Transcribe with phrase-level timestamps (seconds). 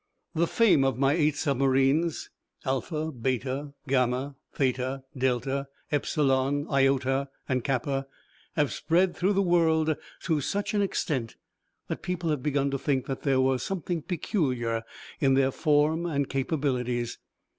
[0.33, 2.31] The fame of my eight submarines,
[2.65, 8.07] Alpha, Beta, Gamma, Theta, Delta, Epsilon, Iota, and Kappa,
[8.55, 11.35] have spread through the world to such an extent
[11.87, 14.81] that people have begun to think that there was something peculiar
[15.19, 17.19] in their form and capabilities.